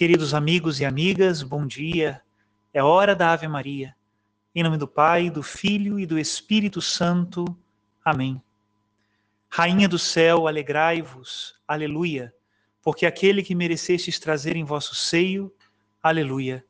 [0.00, 2.22] Queridos amigos e amigas, bom dia.
[2.72, 3.94] É hora da Ave Maria.
[4.54, 7.44] Em nome do Pai, do Filho e do Espírito Santo.
[8.02, 8.42] Amém.
[9.50, 11.54] Rainha do céu, alegrai-vos.
[11.68, 12.34] Aleluia.
[12.82, 15.54] Porque aquele que merecestes trazer em vosso seio,
[16.02, 16.64] aleluia.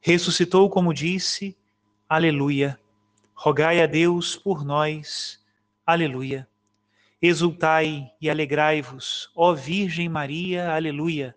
[0.00, 1.54] Ressuscitou como disse,
[2.08, 2.80] aleluia.
[3.34, 5.44] Rogai a Deus por nós,
[5.84, 6.48] aleluia.
[7.20, 11.36] Exultai e alegrai-vos, ó Virgem Maria, aleluia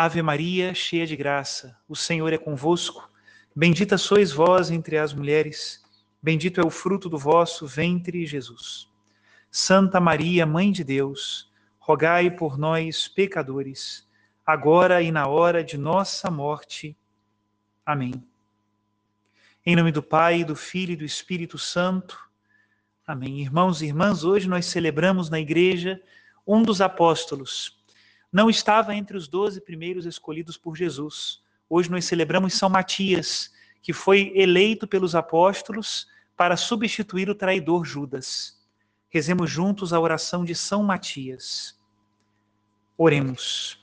[0.00, 3.10] Ave Maria, cheia de graça, o Senhor é convosco.
[3.52, 5.82] Bendita sois vós entre as mulheres,
[6.22, 8.88] bendito é o fruto do vosso ventre, Jesus.
[9.50, 14.08] Santa Maria, Mãe de Deus, rogai por nós, pecadores,
[14.46, 16.96] agora e na hora de nossa morte.
[17.84, 18.14] Amém.
[19.66, 22.16] Em nome do Pai, do Filho e do Espírito Santo.
[23.04, 23.40] Amém.
[23.40, 26.00] Irmãos e irmãs, hoje nós celebramos na igreja
[26.46, 27.77] um dos apóstolos,
[28.32, 31.42] não estava entre os doze primeiros escolhidos por Jesus.
[31.68, 33.50] Hoje nós celebramos São Matias,
[33.82, 38.58] que foi eleito pelos apóstolos para substituir o traidor Judas.
[39.08, 41.78] Rezemos juntos a oração de São Matias.
[42.96, 43.82] Oremos.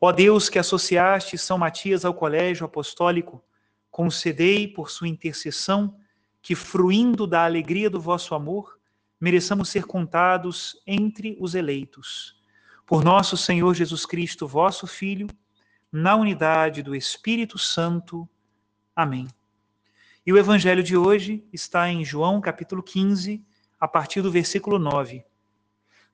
[0.00, 3.42] Ó Deus que associaste São Matias ao colégio apostólico,
[3.90, 5.96] concedei por sua intercessão
[6.42, 8.78] que, fruindo da alegria do vosso amor,
[9.20, 12.36] mereçamos ser contados entre os eleitos
[12.86, 15.26] por nosso Senhor Jesus Cristo, vosso Filho,
[15.90, 18.28] na unidade do Espírito Santo.
[18.94, 19.26] Amém.
[20.24, 23.44] E o evangelho de hoje está em João capítulo 15,
[23.80, 25.24] a partir do versículo 9.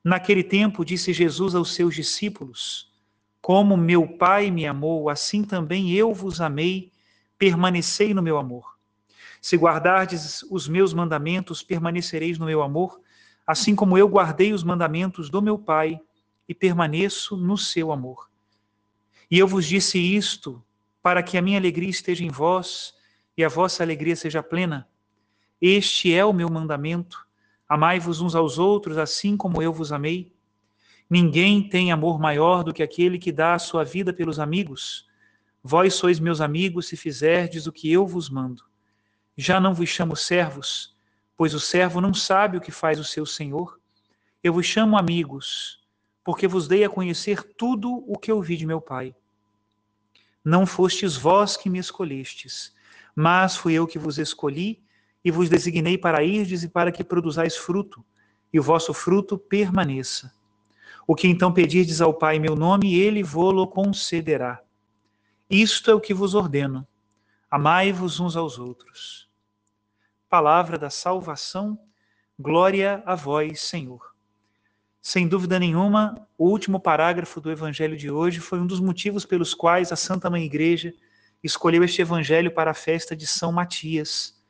[0.03, 2.91] Naquele tempo disse Jesus aos seus discípulos:
[3.39, 6.91] Como meu Pai me amou, assim também eu vos amei,
[7.37, 8.79] permanecei no meu amor.
[9.39, 12.99] Se guardardes os meus mandamentos, permanecereis no meu amor,
[13.45, 16.01] assim como eu guardei os mandamentos do meu Pai
[16.47, 18.29] e permaneço no seu amor.
[19.29, 20.63] E eu vos disse isto
[21.01, 22.93] para que a minha alegria esteja em vós
[23.37, 24.87] e a vossa alegria seja plena.
[25.59, 27.25] Este é o meu mandamento:
[27.67, 30.33] amai-vos uns aos outros assim como eu vos amei.
[31.09, 35.07] Ninguém tem amor maior do que aquele que dá a sua vida pelos amigos.
[35.63, 38.63] Vós sois meus amigos se fizerdes o que eu vos mando.
[39.37, 40.95] Já não vos chamo servos,
[41.35, 43.79] pois o servo não sabe o que faz o seu senhor.
[44.43, 45.79] Eu vos chamo amigos,
[46.23, 49.15] porque vos dei a conhecer tudo o que ouvi de meu Pai.
[50.43, 52.73] Não fostes vós que me escolhestes,
[53.15, 54.83] mas fui eu que vos escolhi
[55.23, 58.03] e vos designei para irdes e para que produzais fruto,
[58.51, 60.33] e o vosso fruto permaneça.
[61.07, 64.61] O que então pedirdes ao Pai meu nome, ele vô-lo concederá.
[65.49, 66.87] Isto é o que vos ordeno:
[67.49, 69.29] amai-vos uns aos outros.
[70.29, 71.79] Palavra da salvação,
[72.39, 74.12] glória a vós, Senhor.
[75.05, 79.53] Sem dúvida nenhuma, o último parágrafo do evangelho de hoje foi um dos motivos pelos
[79.53, 80.93] quais a Santa Mãe Igreja
[81.43, 84.41] escolheu este evangelho para a festa de São Matias.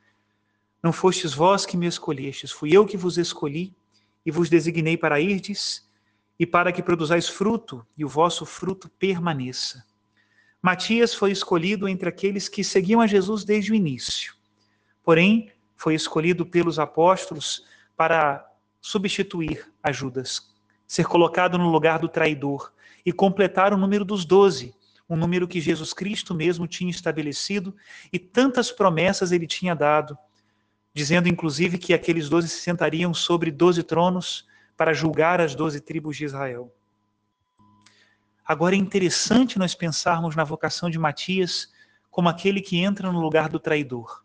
[0.81, 3.75] Não fostes vós que me escolhestes, fui eu que vos escolhi
[4.23, 5.89] e vos designei para irdes
[6.37, 9.83] e para que produzais fruto e o vosso fruto permaneça.
[10.61, 14.35] Matias foi escolhido entre aqueles que seguiam a Jesus desde o início.
[15.03, 17.65] Porém, foi escolhido pelos apóstolos
[17.97, 18.47] para
[18.79, 20.49] substituir a Judas,
[20.87, 22.71] ser colocado no lugar do traidor
[23.05, 24.73] e completar o número dos doze,
[25.09, 27.75] um número que Jesus Cristo mesmo tinha estabelecido
[28.11, 30.17] e tantas promessas ele tinha dado,
[30.93, 36.15] dizendo inclusive que aqueles doze se sentariam sobre doze tronos para julgar as doze tribos
[36.15, 36.73] de Israel.
[38.45, 41.71] Agora é interessante nós pensarmos na vocação de Matias
[42.09, 44.23] como aquele que entra no lugar do traidor.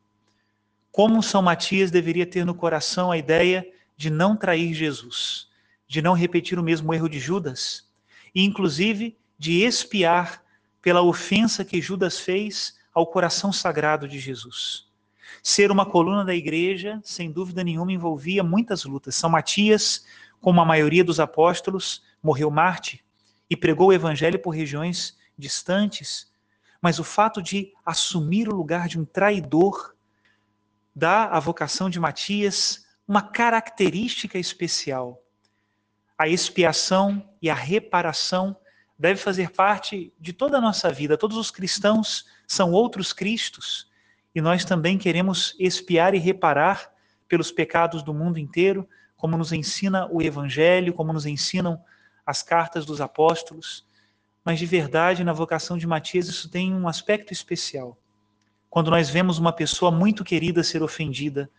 [0.91, 3.67] Como São Matias deveria ter no coração a ideia
[3.99, 5.49] de não trair Jesus,
[5.89, 7.91] de não repetir o mesmo erro de Judas,
[8.33, 10.41] e inclusive de expiar
[10.81, 14.87] pela ofensa que Judas fez ao coração sagrado de Jesus.
[15.43, 19.17] Ser uma coluna da igreja, sem dúvida nenhuma, envolvia muitas lutas.
[19.17, 20.05] São Matias,
[20.41, 23.05] como a maioria dos apóstolos, morreu Marte
[23.51, 26.31] e pregou o evangelho por regiões distantes,
[26.81, 29.95] mas o fato de assumir o lugar de um traidor
[30.95, 35.23] dá à vocação de Matias uma característica especial.
[36.19, 38.55] A expiação e a reparação
[38.99, 41.17] deve fazer parte de toda a nossa vida.
[41.17, 43.91] Todos os cristãos são outros Cristos
[44.35, 46.93] e nós também queremos espiar e reparar
[47.27, 51.83] pelos pecados do mundo inteiro, como nos ensina o Evangelho, como nos ensinam
[52.27, 53.87] as cartas dos apóstolos.
[54.45, 57.97] Mas de verdade, na vocação de Matias, isso tem um aspecto especial.
[58.69, 61.51] Quando nós vemos uma pessoa muito querida ser ofendida,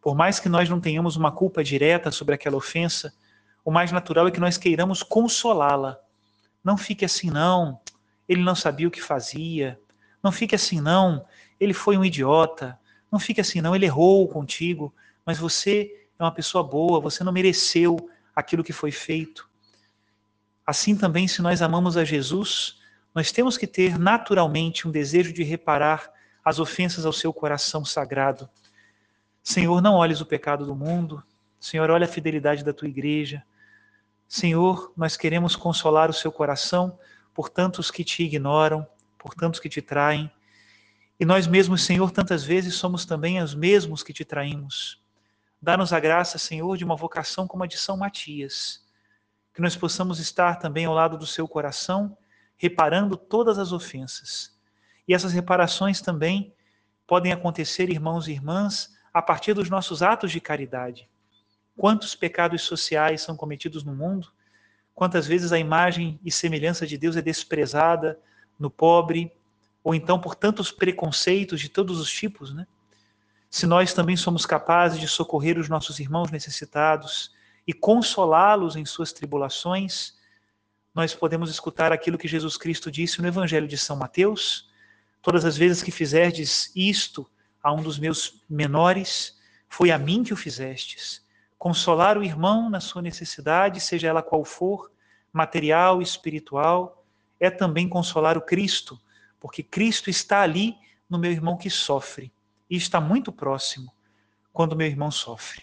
[0.00, 3.12] por mais que nós não tenhamos uma culpa direta sobre aquela ofensa,
[3.64, 5.98] o mais natural é que nós queiramos consolá-la
[6.68, 7.80] não fique assim, não.
[8.28, 9.80] Ele não sabia o que fazia.
[10.22, 11.24] Não fique assim, não.
[11.58, 12.78] Ele foi um idiota.
[13.10, 13.74] Não fique assim, não.
[13.74, 14.94] Ele errou contigo.
[15.24, 17.00] Mas você é uma pessoa boa.
[17.00, 19.48] Você não mereceu aquilo que foi feito.
[20.66, 22.76] Assim também, se nós amamos a Jesus,
[23.14, 26.12] nós temos que ter naturalmente um desejo de reparar
[26.44, 28.48] as ofensas ao seu coração sagrado.
[29.48, 31.24] Senhor, não olhes o pecado do mundo.
[31.58, 33.42] Senhor, olha a fidelidade da tua igreja.
[34.28, 36.98] Senhor, nós queremos consolar o seu coração
[37.32, 38.86] por tantos que te ignoram,
[39.16, 40.30] por tantos que te traem.
[41.18, 45.02] E nós mesmos, Senhor, tantas vezes somos também os mesmos que te traímos.
[45.62, 48.84] Dá-nos a graça, Senhor, de uma vocação como a de São Matias,
[49.54, 52.18] que nós possamos estar também ao lado do seu coração,
[52.58, 54.54] reparando todas as ofensas.
[55.08, 56.54] E essas reparações também
[57.06, 61.08] podem acontecer, irmãos e irmãs, a partir dos nossos atos de caridade.
[61.76, 64.28] Quantos pecados sociais são cometidos no mundo?
[64.94, 68.16] Quantas vezes a imagem e semelhança de Deus é desprezada
[68.56, 69.32] no pobre,
[69.82, 72.64] ou então por tantos preconceitos de todos os tipos, né?
[73.50, 77.32] Se nós também somos capazes de socorrer os nossos irmãos necessitados
[77.66, 80.16] e consolá-los em suas tribulações,
[80.94, 84.70] nós podemos escutar aquilo que Jesus Cristo disse no Evangelho de São Mateus:
[85.20, 87.28] Todas as vezes que fizerdes isto
[87.62, 89.38] a um dos meus menores,
[89.68, 91.26] foi a mim que o fizestes.
[91.58, 94.90] Consolar o irmão na sua necessidade, seja ela qual for,
[95.32, 97.04] material, espiritual,
[97.38, 99.00] é também consolar o Cristo,
[99.40, 100.76] porque Cristo está ali
[101.08, 102.32] no meu irmão que sofre
[102.68, 103.92] e está muito próximo
[104.52, 105.62] quando meu irmão sofre.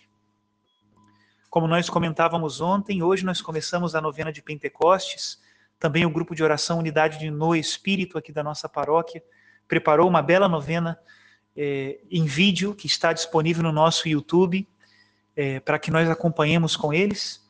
[1.50, 5.42] Como nós comentávamos ontem, hoje nós começamos a novena de Pentecostes,
[5.80, 9.24] também o grupo de oração Unidade de No Espírito aqui da nossa paróquia
[9.68, 11.00] preparou uma bela novena
[11.56, 14.68] é, em vídeo que está disponível no nosso YouTube
[15.36, 17.44] é, para que nós acompanhemos com eles.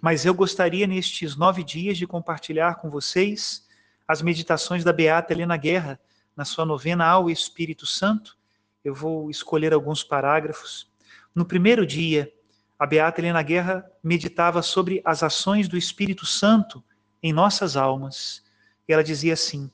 [0.00, 3.66] Mas eu gostaria, nestes nove dias, de compartilhar com vocês
[4.06, 6.00] as meditações da Beata Helena Guerra,
[6.36, 8.36] na sua novena ao Espírito Santo.
[8.84, 10.90] Eu vou escolher alguns parágrafos.
[11.34, 12.32] No primeiro dia,
[12.78, 16.82] a Beata Helena Guerra meditava sobre as ações do Espírito Santo
[17.22, 18.42] em nossas almas.
[18.88, 19.70] E ela dizia assim: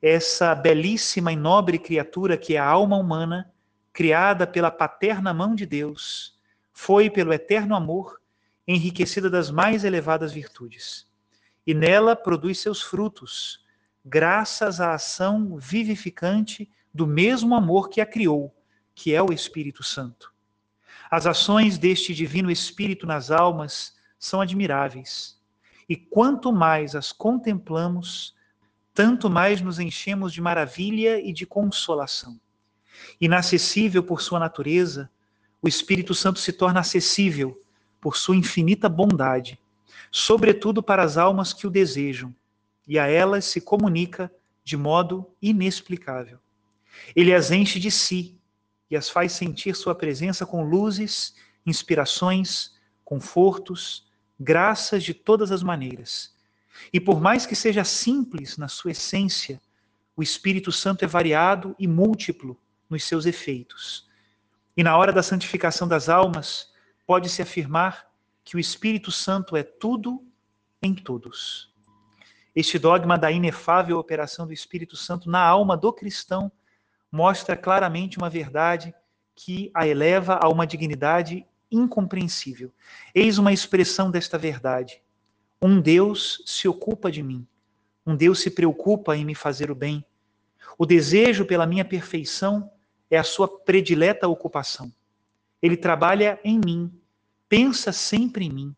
[0.00, 3.52] essa belíssima e nobre criatura que é a alma humana,
[3.92, 6.38] criada pela paterna mão de Deus,
[6.72, 8.20] foi, pelo eterno amor,
[8.66, 11.06] enriquecida das mais elevadas virtudes.
[11.66, 13.64] E nela produz seus frutos,
[14.04, 18.54] graças à ação vivificante do mesmo amor que a criou,
[18.94, 20.32] que é o Espírito Santo.
[21.10, 25.38] As ações deste Divino Espírito nas almas são admiráveis.
[25.88, 28.34] E quanto mais as contemplamos,
[28.94, 32.40] tanto mais nos enchemos de maravilha e de consolação.
[33.20, 35.10] Inacessível por sua natureza,
[35.62, 37.62] o Espírito Santo se torna acessível
[38.00, 39.58] por sua infinita bondade,
[40.10, 42.34] sobretudo para as almas que o desejam,
[42.86, 44.32] e a elas se comunica
[44.64, 46.38] de modo inexplicável.
[47.14, 48.38] Ele as enche de si
[48.90, 54.06] e as faz sentir sua presença com luzes, inspirações, confortos,
[54.38, 56.34] graças de todas as maneiras.
[56.92, 59.60] E por mais que seja simples na sua essência,
[60.16, 62.58] o Espírito Santo é variado e múltiplo
[62.88, 64.10] nos seus efeitos
[64.80, 66.72] e na hora da santificação das almas,
[67.06, 68.06] pode-se afirmar
[68.42, 70.24] que o Espírito Santo é tudo
[70.80, 71.70] em todos.
[72.56, 76.50] Este dogma da inefável operação do Espírito Santo na alma do cristão
[77.12, 78.94] mostra claramente uma verdade
[79.36, 82.72] que a eleva a uma dignidade incompreensível.
[83.14, 85.02] Eis uma expressão desta verdade.
[85.62, 87.46] Um Deus se ocupa de mim.
[88.06, 90.04] Um Deus se preocupa em me fazer o bem.
[90.78, 92.70] O desejo pela minha perfeição
[93.10, 94.92] é a sua predileta ocupação.
[95.60, 96.90] Ele trabalha em mim,
[97.48, 98.76] pensa sempre em mim,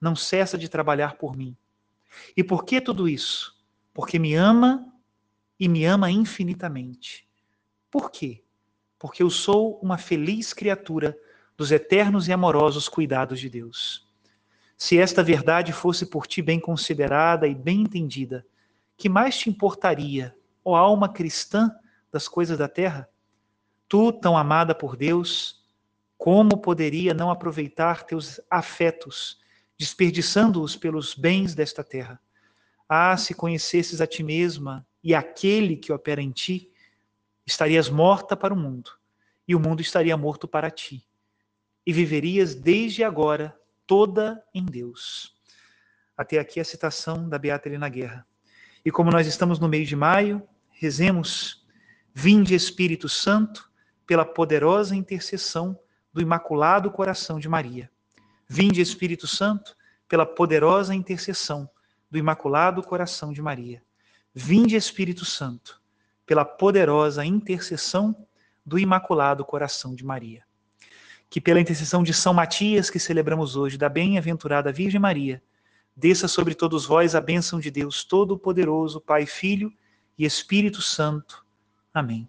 [0.00, 1.56] não cessa de trabalhar por mim.
[2.36, 3.58] E por que tudo isso?
[3.92, 4.86] Porque me ama
[5.58, 7.28] e me ama infinitamente.
[7.90, 8.44] Por quê?
[8.98, 11.18] Porque eu sou uma feliz criatura
[11.56, 14.08] dos eternos e amorosos cuidados de Deus.
[14.82, 18.46] Se esta verdade fosse por ti bem considerada e bem entendida,
[18.96, 20.34] que mais te importaria,
[20.64, 21.70] ó alma cristã,
[22.10, 23.06] das coisas da terra?
[23.86, 25.62] Tu, tão amada por Deus,
[26.16, 29.38] como poderia não aproveitar teus afetos,
[29.76, 32.18] desperdiçando-os pelos bens desta terra?
[32.88, 36.70] Ah, se conhecesses a ti mesma e aquele que opera em ti,
[37.44, 38.92] estarias morta para o mundo,
[39.46, 41.06] e o mundo estaria morto para ti,
[41.84, 43.59] e viverias desde agora
[43.90, 45.34] toda em Deus.
[46.16, 48.24] Até aqui a citação da Beata Helena Guerra.
[48.84, 51.66] E como nós estamos no mês de maio, rezemos:
[52.14, 53.68] Vinde Espírito Santo,
[54.06, 55.76] pela poderosa intercessão
[56.12, 57.90] do Imaculado Coração de Maria.
[58.48, 59.76] Vinde Espírito Santo,
[60.08, 61.68] pela poderosa intercessão
[62.08, 63.82] do Imaculado Coração de Maria.
[64.32, 65.82] Vinde Espírito Santo,
[66.24, 68.24] pela poderosa intercessão
[68.64, 70.44] do Imaculado Coração de Maria.
[71.30, 75.42] Que pela intercessão de São Matias, que celebramos hoje, da bem-aventurada Virgem Maria,
[75.96, 79.72] desça sobre todos vós a bênção de Deus Todo-Poderoso, Pai, Filho
[80.18, 81.46] e Espírito Santo.
[81.94, 82.28] Amém.